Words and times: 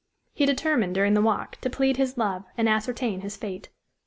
He 0.33 0.47
determined, 0.47 0.95
during 0.95 1.13
the 1.13 1.21
walk, 1.21 1.57
to 1.61 1.69
plead 1.69 1.97
his 1.97 2.17
love, 2.17 2.43
and 2.57 2.67
ascertain 2.67 3.21
his 3.21 3.37
fate. 3.37 3.69